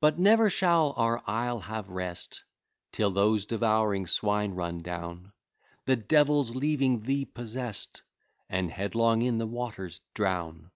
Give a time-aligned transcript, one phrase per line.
[0.00, 2.42] But never shall our isle have rest,
[2.90, 5.30] Till those devouring swine run down,
[5.84, 8.02] (The devils leaving the possest)
[8.48, 10.72] And headlong in the waters drown.